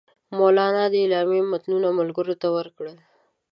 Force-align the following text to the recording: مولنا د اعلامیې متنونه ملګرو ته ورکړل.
مولنا 0.37 0.83
د 0.91 0.95
اعلامیې 1.03 1.41
متنونه 1.51 1.89
ملګرو 1.99 2.35
ته 2.41 2.47
ورکړل. 2.57 2.95